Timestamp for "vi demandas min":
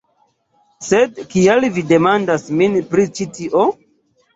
1.77-2.83